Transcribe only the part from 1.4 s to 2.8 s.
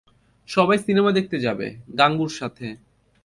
যাবে, গাঙুর সাথে।